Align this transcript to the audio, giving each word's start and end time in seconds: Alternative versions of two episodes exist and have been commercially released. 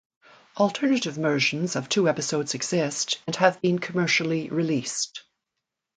Alternative 0.57 1.13
versions 1.13 1.75
of 1.75 1.87
two 1.87 2.09
episodes 2.09 2.55
exist 2.55 3.19
and 3.27 3.35
have 3.35 3.61
been 3.61 3.77
commercially 3.77 4.49
released. 4.49 5.21